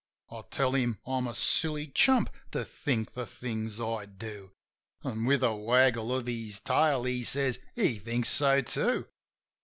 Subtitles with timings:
[0.31, 4.51] I tell him I'm a silly chump to think the things I do.
[5.03, 9.05] An', with a waggle of his tail, he says he thinks so too.